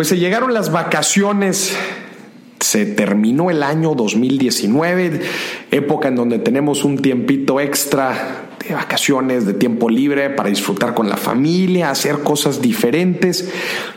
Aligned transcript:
Pues 0.00 0.08
se 0.08 0.16
llegaron 0.16 0.54
las 0.54 0.72
vacaciones 0.72 1.76
se 2.58 2.86
terminó 2.86 3.50
el 3.50 3.62
año 3.62 3.94
2019, 3.94 5.20
época 5.72 6.08
en 6.08 6.16
donde 6.16 6.38
tenemos 6.38 6.84
un 6.84 7.02
tiempito 7.02 7.60
extra 7.60 8.48
de 8.66 8.74
vacaciones, 8.74 9.44
de 9.44 9.52
tiempo 9.52 9.90
libre 9.90 10.30
para 10.30 10.48
disfrutar 10.48 10.94
con 10.94 11.10
la 11.10 11.18
familia, 11.18 11.90
hacer 11.90 12.20
cosas 12.20 12.62
diferentes. 12.62 13.52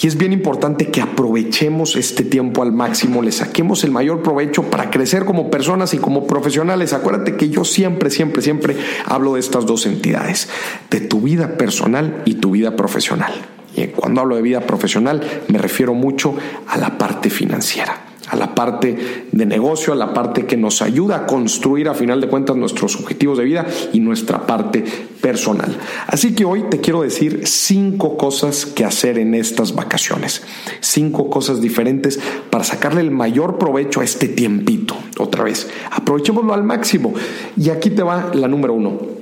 Y 0.00 0.06
es 0.06 0.16
bien 0.16 0.32
importante 0.32 0.86
que 0.86 1.00
aprovechemos 1.00 1.96
este 1.96 2.22
tiempo 2.22 2.62
al 2.62 2.70
máximo, 2.70 3.20
le 3.20 3.32
saquemos 3.32 3.82
el 3.82 3.90
mayor 3.90 4.22
provecho 4.22 4.70
para 4.70 4.90
crecer 4.90 5.24
como 5.24 5.50
personas 5.50 5.94
y 5.94 5.98
como 5.98 6.28
profesionales. 6.28 6.92
Acuérdate 6.92 7.34
que 7.34 7.50
yo 7.50 7.64
siempre, 7.64 8.10
siempre, 8.10 8.40
siempre 8.40 8.76
hablo 9.04 9.34
de 9.34 9.40
estas 9.40 9.66
dos 9.66 9.84
entidades, 9.84 10.48
de 10.92 11.00
tu 11.00 11.22
vida 11.22 11.56
personal 11.56 12.22
y 12.24 12.34
tu 12.34 12.52
vida 12.52 12.76
profesional. 12.76 13.57
Y 13.78 13.88
cuando 13.88 14.20
hablo 14.20 14.36
de 14.36 14.42
vida 14.42 14.60
profesional 14.60 15.22
me 15.48 15.58
refiero 15.58 15.94
mucho 15.94 16.34
a 16.66 16.76
la 16.78 16.98
parte 16.98 17.30
financiera 17.30 18.08
a 18.30 18.36
la 18.36 18.54
parte 18.54 19.26
de 19.32 19.46
negocio, 19.46 19.92
a 19.92 19.96
la 19.96 20.12
parte 20.12 20.44
que 20.44 20.56
nos 20.56 20.82
ayuda 20.82 21.16
a 21.16 21.26
construir 21.26 21.88
a 21.88 21.94
final 21.94 22.20
de 22.20 22.28
cuentas 22.28 22.56
nuestros 22.56 22.96
objetivos 22.96 23.38
de 23.38 23.44
vida 23.44 23.66
y 23.92 24.00
nuestra 24.00 24.46
parte 24.46 24.84
personal. 25.20 25.74
Así 26.06 26.34
que 26.34 26.44
hoy 26.44 26.64
te 26.70 26.80
quiero 26.80 27.02
decir 27.02 27.46
cinco 27.46 28.16
cosas 28.16 28.66
que 28.66 28.84
hacer 28.84 29.18
en 29.18 29.34
estas 29.34 29.74
vacaciones, 29.74 30.42
cinco 30.80 31.30
cosas 31.30 31.60
diferentes 31.60 32.20
para 32.50 32.64
sacarle 32.64 33.00
el 33.00 33.10
mayor 33.10 33.56
provecho 33.56 34.00
a 34.00 34.04
este 34.04 34.28
tiempito. 34.28 34.94
Otra 35.18 35.44
vez, 35.44 35.68
aprovechémoslo 35.90 36.52
al 36.52 36.64
máximo. 36.64 37.14
Y 37.56 37.70
aquí 37.70 37.90
te 37.90 38.02
va 38.02 38.30
la 38.34 38.46
número 38.46 38.74
uno 38.74 39.18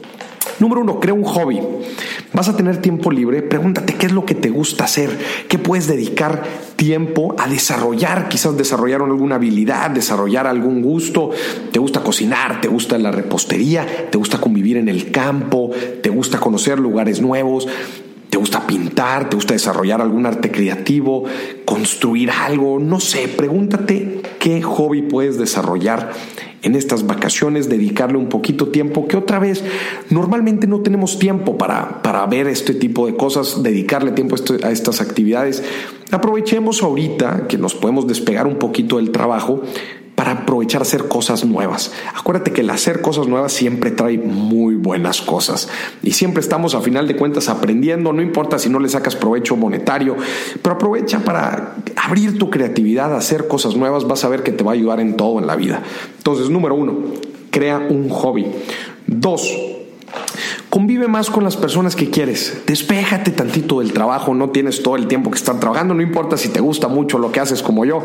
Número 0.59 0.81
uno, 0.81 1.01
crea 1.01 1.15
un 1.15 1.25
hobby. 1.25 1.61
Vas 2.33 2.49
a 2.49 2.57
tener 2.57 2.83
tiempo 2.83 3.11
libre, 3.11 3.43
pregúntate 3.43 3.95
qué 3.95 4.07
es 4.07 4.13
lo 4.13 4.25
que 4.27 4.35
te 4.35 4.51
gusta 4.51 4.85
hacer, 4.85 5.11
qué 5.49 5.59
puedes 5.59 5.87
dedicar 5.87 6.43
tiempo 6.77 7.35
a 7.39 7.49
desarrollar, 7.49 8.29
quizás 8.29 8.57
desarrollar 8.57 9.01
alguna 9.03 9.37
habilidad, 9.37 9.91
desarrollar 9.91 10.47
algún 10.47 10.83
gusto, 10.83 11.31
te 11.73 11.79
gusta 11.79 12.01
cocinar, 12.01 12.61
te 12.61 12.69
gusta 12.69 12.99
la 12.99 13.11
repostería, 13.11 14.09
te 14.11 14.19
gusta 14.19 14.39
convivir 14.39 14.77
en 14.77 14.89
el 14.89 15.11
campo, 15.11 15.71
te 16.03 16.11
gusta 16.11 16.39
conocer 16.39 16.79
lugares 16.79 17.21
nuevos, 17.21 17.69
te 18.29 18.37
gusta 18.37 18.67
pintar, 18.67 19.31
te 19.31 19.37
gusta 19.37 19.55
desarrollar 19.55 20.03
algún 20.03 20.27
arte 20.27 20.51
creativo, 20.51 21.25
construir 21.65 22.31
algo, 22.31 22.79
no 22.79 23.01
sé, 23.01 23.29
pregúntate 23.29 24.21
qué 24.39 24.61
hobby 24.63 25.03
puedes 25.03 25.39
desarrollar 25.39 26.11
en 26.67 26.75
estas 26.75 27.07
vacaciones, 27.07 27.69
dedicarle 27.69 28.19
un 28.19 28.29
poquito 28.29 28.69
tiempo, 28.69 29.07
que 29.07 29.17
otra 29.17 29.39
vez 29.39 29.63
normalmente 30.11 30.67
no 30.67 30.81
tenemos 30.81 31.19
tiempo 31.21 31.57
para, 31.57 32.03
para 32.03 32.27
ver 32.27 32.49
este 32.49 32.75
tipo 32.75 33.07
de 33.07 33.15
cosas, 33.17 33.63
dedicarle 33.63 34.11
tiempo 34.11 34.35
a, 34.35 34.67
a 34.67 34.73
estas 34.73 35.01
actividades. 35.01 35.63
Aprovechemos 36.11 36.83
ahorita 36.83 37.47
que 37.49 37.57
nos 37.57 37.75
podemos 37.75 38.09
despegar 38.09 38.49
un 38.49 38.57
poquito 38.57 38.97
del 38.97 39.13
trabajo 39.13 39.63
para 40.17 40.33
aprovechar 40.33 40.83
hacer 40.83 41.07
cosas 41.09 41.45
nuevas. 41.45 41.93
Acuérdate 42.15 42.51
que 42.51 42.63
el 42.63 42.71
hacer 42.71 43.01
cosas 43.03 43.29
nuevas 43.29 43.53
siempre 43.53 43.91
trae 43.93 44.19
muy 44.19 44.75
buenas 44.75 45.21
cosas 45.21 45.69
y 46.03 46.13
siempre 46.13 46.41
estamos 46.41 46.75
a 46.75 46.81
final 46.81 47.07
de 47.07 47.17
cuentas 47.17 47.49
aprendiendo, 47.49 48.13
no 48.13 48.23
importa 48.23 48.59
si 48.59 48.71
no 48.71 48.81
le 48.81 48.89
sacas 48.89 49.15
provecho 49.15 49.57
monetario, 49.57 50.17
pero 50.63 50.75
aprovecha 50.75 51.21
para 51.21 51.77
abrir 51.97 52.39
tu 52.39 52.51
creatividad, 52.51 53.15
hacer 53.17 53.49
cosas 53.49 53.75
nuevas, 53.77 54.07
vas 54.07 54.25
a 54.25 54.29
ver 54.29 54.43
que 54.43 54.53
te 54.53 54.63
va 54.63 54.73
a 54.73 54.75
ayudar 54.75 55.01
en 55.01 55.17
todo 55.17 55.39
en 55.39 55.47
la 55.47 55.57
vida. 55.57 55.83
Entonces, 56.19 56.51
número 56.51 56.75
uno, 56.75 56.95
crea 57.51 57.79
un 57.79 58.09
hobby. 58.11 58.47
Dos, 59.07 59.51
Convive 60.77 61.09
más 61.09 61.31
con 61.31 61.43
las 61.43 61.57
personas 61.57 61.97
que 61.97 62.11
quieres. 62.11 62.65
Despéjate 62.67 63.31
tantito 63.31 63.81
del 63.81 63.95
trabajo. 63.95 64.35
No 64.35 64.51
tienes 64.51 64.83
todo 64.83 64.97
el 64.97 65.07
tiempo 65.07 65.31
que 65.31 65.39
estar 65.39 65.59
trabajando. 65.59 65.95
No 65.95 66.03
importa 66.03 66.37
si 66.37 66.51
te 66.51 66.61
gusta 66.61 66.87
mucho 66.87 67.19
lo 67.19 67.33
que 67.33 67.41
haces 67.41 67.63
como 67.63 67.87
yo. 67.87 68.03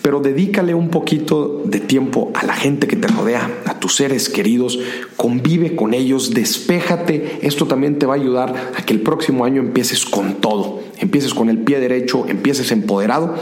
Pero 0.00 0.20
dedícale 0.20 0.72
un 0.72 0.88
poquito 0.88 1.60
de 1.66 1.78
tiempo 1.78 2.32
a 2.32 2.46
la 2.46 2.54
gente 2.54 2.86
que 2.86 2.96
te 2.96 3.06
rodea, 3.06 3.50
a 3.66 3.78
tus 3.78 3.96
seres 3.96 4.30
queridos. 4.30 4.78
Convive 5.16 5.76
con 5.76 5.92
ellos. 5.92 6.32
Despéjate. 6.32 7.40
Esto 7.42 7.66
también 7.66 7.98
te 7.98 8.06
va 8.06 8.14
a 8.14 8.16
ayudar 8.16 8.72
a 8.74 8.80
que 8.80 8.94
el 8.94 9.02
próximo 9.02 9.44
año 9.44 9.60
empieces 9.60 10.06
con 10.06 10.36
todo. 10.36 10.80
Empieces 10.96 11.34
con 11.34 11.50
el 11.50 11.58
pie 11.58 11.80
derecho. 11.80 12.24
Empieces 12.26 12.72
empoderado 12.72 13.34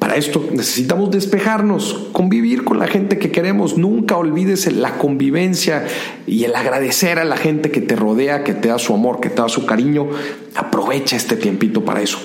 para 0.00 0.16
esto 0.16 0.42
necesitamos 0.50 1.10
despejarnos, 1.10 2.08
convivir 2.12 2.64
con 2.64 2.78
la 2.78 2.88
gente 2.88 3.18
que 3.18 3.30
queremos. 3.30 3.76
Nunca 3.76 4.16
olvides 4.16 4.72
la 4.72 4.96
convivencia 4.96 5.86
y 6.26 6.44
el 6.44 6.56
agradecer 6.56 7.18
a 7.18 7.24
la 7.24 7.36
gente 7.36 7.70
que 7.70 7.82
te 7.82 7.96
rodea, 7.96 8.42
que 8.42 8.54
te 8.54 8.68
da 8.68 8.78
su 8.78 8.94
amor, 8.94 9.20
que 9.20 9.28
te 9.28 9.42
da 9.42 9.50
su 9.50 9.66
cariño. 9.66 10.08
Aprovecha 10.56 11.16
este 11.16 11.36
tiempito 11.36 11.84
para 11.84 12.00
eso. 12.00 12.18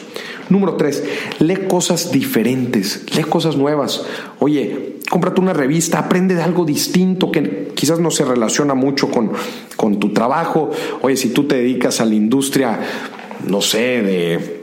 Número 0.50 0.76
tres, 0.76 1.04
lee 1.40 1.68
cosas 1.68 2.14
diferentes, 2.14 3.04
lee 3.14 3.24
cosas 3.24 3.58
nuevas. 3.58 4.06
Oye, 4.40 5.00
cómprate 5.10 5.42
una 5.42 5.54
revista, 5.54 6.00
aprende 6.00 6.34
de 6.34 6.44
algo 6.44 6.64
distinto 6.64 7.30
que 7.30 7.72
quizás 7.76 8.00
no 8.00 8.10
se 8.10 8.24
relaciona 8.24 8.74
mucho 8.74 9.12
con, 9.12 9.34
con 9.76 10.00
tu 10.00 10.14
trabajo. 10.14 10.72
Oye, 11.02 11.18
si 11.18 11.30
tú 11.30 11.44
te 11.44 11.56
dedicas 11.56 12.00
a 12.00 12.06
la 12.06 12.16
industria, 12.16 12.80
no 13.46 13.60
sé, 13.60 14.02
de 14.02 14.55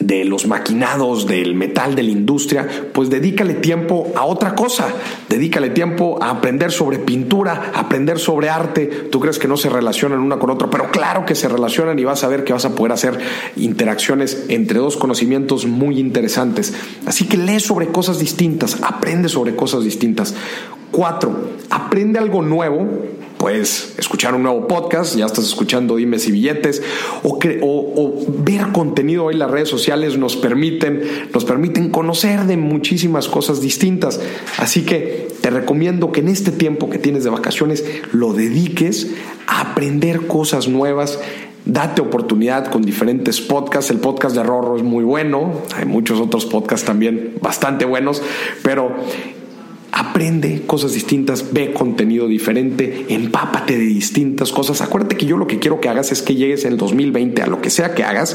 de 0.00 0.24
los 0.24 0.46
maquinados, 0.46 1.26
del 1.26 1.54
metal, 1.54 1.94
de 1.94 2.02
la 2.02 2.10
industria, 2.10 2.68
pues 2.92 3.10
dedícale 3.10 3.54
tiempo 3.54 4.12
a 4.14 4.24
otra 4.24 4.54
cosa, 4.54 4.88
dedícale 5.28 5.70
tiempo 5.70 6.18
a 6.22 6.30
aprender 6.30 6.70
sobre 6.70 6.98
pintura, 6.98 7.72
aprender 7.74 8.18
sobre 8.18 8.48
arte. 8.48 8.86
Tú 9.10 9.20
crees 9.20 9.38
que 9.38 9.48
no 9.48 9.56
se 9.56 9.68
relacionan 9.68 10.20
una 10.20 10.38
con 10.38 10.50
otra, 10.50 10.68
pero 10.70 10.90
claro 10.90 11.24
que 11.24 11.34
se 11.34 11.48
relacionan 11.48 11.98
y 11.98 12.04
vas 12.04 12.24
a 12.24 12.28
ver 12.28 12.44
que 12.44 12.52
vas 12.52 12.64
a 12.64 12.74
poder 12.74 12.92
hacer 12.92 13.18
interacciones 13.56 14.44
entre 14.48 14.78
dos 14.78 14.96
conocimientos 14.96 15.66
muy 15.66 15.98
interesantes. 15.98 16.74
Así 17.06 17.26
que 17.26 17.36
lee 17.36 17.60
sobre 17.60 17.88
cosas 17.88 18.18
distintas, 18.18 18.78
aprende 18.82 19.28
sobre 19.28 19.56
cosas 19.56 19.84
distintas. 19.84 20.34
Cuatro, 20.90 21.50
aprende 21.70 22.18
algo 22.18 22.42
nuevo 22.42 22.86
puedes 23.38 23.94
escuchar 23.98 24.34
un 24.34 24.42
nuevo 24.42 24.66
podcast, 24.66 25.16
ya 25.16 25.26
estás 25.26 25.44
escuchando 25.44 25.96
Dimes 25.96 26.26
y 26.28 26.32
Billetes, 26.32 26.82
o, 27.22 28.26
ver 28.38 28.72
contenido 28.72 29.24
hoy 29.26 29.34
las 29.34 29.50
redes 29.50 29.68
sociales 29.68 30.16
nos 30.18 30.36
permiten, 30.36 31.02
nos 31.32 31.44
permiten 31.44 31.90
conocer 31.90 32.44
de 32.44 32.56
muchísimas 32.56 33.28
cosas 33.28 33.60
distintas. 33.60 34.20
Así 34.58 34.82
que 34.84 35.28
te 35.40 35.50
recomiendo 35.50 36.12
que 36.12 36.20
en 36.20 36.28
este 36.28 36.52
tiempo 36.52 36.90
que 36.90 36.98
tienes 36.98 37.24
de 37.24 37.30
vacaciones 37.30 37.84
lo 38.12 38.32
dediques 38.32 39.08
a 39.46 39.72
aprender 39.72 40.26
cosas 40.26 40.68
nuevas. 40.68 41.18
Date 41.64 42.00
oportunidad 42.00 42.70
con 42.70 42.82
diferentes 42.82 43.40
podcasts. 43.40 43.90
El 43.90 43.98
podcast 43.98 44.36
de 44.36 44.42
Rorro 44.44 44.76
es 44.76 44.84
muy 44.84 45.02
bueno. 45.02 45.62
Hay 45.74 45.84
muchos 45.84 46.20
otros 46.20 46.46
podcasts 46.46 46.86
también 46.86 47.38
bastante 47.40 47.84
buenos. 47.84 48.22
Pero 48.62 48.94
Aprende 50.16 50.62
cosas 50.66 50.94
distintas, 50.94 51.52
ve 51.52 51.74
contenido 51.74 52.26
diferente, 52.26 53.04
empápate 53.10 53.76
de 53.76 53.84
distintas 53.84 54.50
cosas. 54.50 54.80
Acuérdate 54.80 55.18
que 55.18 55.26
yo 55.26 55.36
lo 55.36 55.46
que 55.46 55.58
quiero 55.58 55.78
que 55.78 55.90
hagas 55.90 56.10
es 56.10 56.22
que 56.22 56.34
llegues 56.34 56.64
en 56.64 56.72
el 56.72 56.78
2020 56.78 57.42
a 57.42 57.46
lo 57.46 57.60
que 57.60 57.68
sea 57.68 57.94
que 57.94 58.02
hagas 58.02 58.34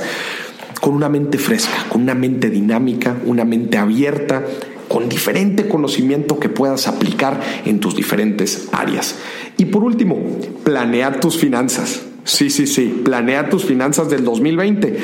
con 0.80 0.94
una 0.94 1.10
mente 1.10 1.40
fresca, 1.40 1.88
con 1.90 2.04
una 2.04 2.14
mente 2.14 2.52
dinámica, 2.52 3.18
una 3.26 3.46
mente 3.46 3.80
abierta, 3.80 4.46
con 4.88 5.10
diferente 5.10 5.68
conocimiento 5.68 6.38
que 6.38 6.50
puedas 6.50 6.88
aplicar 6.88 7.42
en 7.66 7.80
tus 7.80 7.96
diferentes 7.96 8.68
áreas. 8.72 9.16
Y 9.58 9.66
por 9.66 9.84
último, 9.84 10.20
planea 10.64 11.20
tus 11.20 11.40
finanzas. 11.40 12.11
Sí, 12.32 12.50
sí, 12.50 12.66
sí. 12.66 13.02
Planea 13.04 13.50
tus 13.50 13.66
finanzas 13.66 14.10
del 14.10 14.24
2020. 14.24 14.98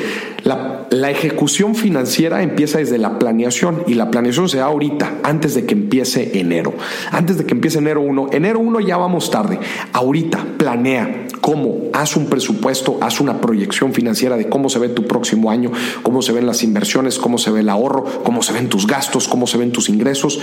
La, 0.44 0.86
la, 0.88 1.10
ejecución 1.10 1.74
financiera 1.74 2.42
empieza 2.42 2.78
desde 2.78 2.96
la 2.96 3.18
planeación 3.18 3.82
y 3.86 3.94
la 3.94 4.10
planeación 4.10 4.48
se 4.48 4.56
da 4.56 4.64
ahorita, 4.64 5.18
antes 5.22 5.54
de 5.54 5.66
que 5.66 5.74
empiece 5.74 6.38
enero. 6.40 6.72
Antes 7.12 7.36
de 7.36 7.44
que 7.44 7.52
empiece 7.52 7.80
enero 7.80 8.00
1. 8.00 8.28
Enero 8.32 8.60
1 8.60 8.80
ya 8.80 8.96
vamos 8.96 9.30
tarde. 9.30 9.60
Ahorita 9.92 10.42
planea 10.56 11.26
cómo, 11.42 11.90
haz 11.92 12.16
un 12.16 12.30
presupuesto, 12.30 12.96
haz 13.02 13.20
una 13.20 13.42
proyección 13.42 13.92
financiera 13.92 14.38
de 14.38 14.48
cómo 14.48 14.70
se 14.70 14.78
ve 14.78 14.88
tu 14.88 15.06
próximo 15.06 15.50
año, 15.50 15.70
cómo 16.02 16.22
se 16.22 16.32
ven 16.32 16.46
las 16.46 16.62
inversiones, 16.62 17.18
cómo 17.18 17.36
se 17.36 17.50
ve 17.50 17.60
el 17.60 17.68
ahorro, 17.68 18.04
cómo 18.24 18.42
se 18.42 18.54
ven 18.54 18.70
tus 18.70 18.86
gastos, 18.86 19.28
cómo 19.28 19.46
se 19.46 19.58
ven 19.58 19.70
tus 19.70 19.90
ingresos. 19.90 20.40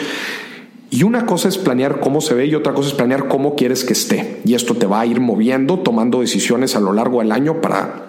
Y 0.95 1.03
una 1.03 1.25
cosa 1.25 1.49
es 1.49 1.57
planear 1.57 1.99
cómo 1.99 2.21
se 2.21 2.35
ve 2.35 2.45
y 2.45 2.55
otra 2.55 2.73
cosa 2.73 2.87
es 2.87 2.95
planear 2.95 3.27
cómo 3.27 3.55
quieres 3.55 3.83
que 3.83 3.91
esté. 3.91 4.39
Y 4.45 4.53
esto 4.53 4.75
te 4.75 4.85
va 4.85 5.01
a 5.01 5.05
ir 5.05 5.19
moviendo, 5.19 5.79
tomando 5.79 6.21
decisiones 6.21 6.77
a 6.77 6.79
lo 6.79 6.93
largo 6.93 7.19
del 7.19 7.33
año 7.33 7.59
para 7.59 8.05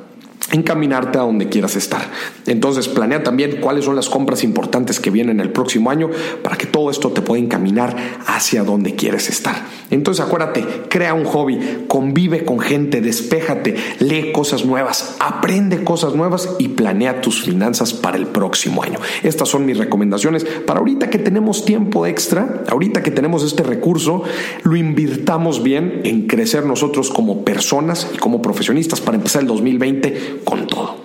encaminarte 0.52 1.18
a 1.18 1.22
donde 1.22 1.48
quieras 1.48 1.74
estar. 1.74 2.02
Entonces, 2.46 2.88
planea 2.88 3.22
también 3.22 3.58
cuáles 3.60 3.84
son 3.84 3.96
las 3.96 4.08
compras 4.08 4.44
importantes 4.44 5.00
que 5.00 5.10
vienen 5.10 5.40
el 5.40 5.50
próximo 5.50 5.90
año 5.90 6.10
para 6.43 6.56
que 6.56 6.66
todo 6.66 6.90
esto 6.90 7.10
te 7.10 7.22
pueda 7.22 7.43
encaminar 7.43 7.96
hacia 8.26 8.62
donde 8.62 8.94
quieres 8.94 9.28
estar. 9.28 9.66
Entonces, 9.90 10.25
acuérdate, 10.25 10.64
crea 10.88 11.14
un 11.14 11.25
hobby, 11.25 11.84
convive 11.88 12.44
con 12.44 12.58
gente, 12.58 13.00
despéjate, 13.00 13.76
lee 14.00 14.32
cosas 14.32 14.64
nuevas, 14.64 15.16
aprende 15.20 15.84
cosas 15.84 16.14
nuevas 16.14 16.56
y 16.58 16.69
planea 16.69 17.20
tus 17.20 17.43
finanzas 17.43 17.93
para 17.93 18.16
el 18.16 18.26
próximo 18.26 18.82
año. 18.82 18.99
Estas 19.22 19.49
son 19.49 19.66
mis 19.66 19.78
recomendaciones 19.78 20.44
para 20.44 20.81
ahorita 20.81 21.10
que 21.10 21.19
tenemos 21.19 21.64
tiempo 21.64 22.06
extra, 22.06 22.64
ahorita 22.69 23.02
que 23.02 23.10
tenemos 23.10 23.44
este 23.44 23.62
recurso, 23.62 24.22
lo 24.62 24.76
invirtamos 24.76 25.62
bien 25.62 26.02
en 26.04 26.26
crecer 26.26 26.64
nosotros 26.64 27.10
como 27.10 27.44
personas 27.44 28.10
y 28.14 28.19
como 28.19 28.42
profesionistas 28.42 29.00
para 29.00 29.16
empezar 29.16 29.42
el 29.42 29.49
2020 29.49 30.40
con 30.44 30.66
todo. 30.66 30.95